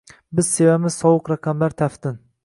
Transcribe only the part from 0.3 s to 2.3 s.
Biz sevamiz sovuq raqamlar taftin